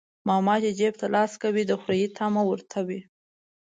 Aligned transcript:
ماما 0.27 0.55
چى 0.63 0.71
جيب 0.79 0.93
ته 1.01 1.07
لاس 1.15 1.31
کوى 1.41 1.63
د 1.67 1.71
خورى 1.81 2.01
طعمه 2.17 2.41
ورته 2.47 2.77
وى. 2.87 2.99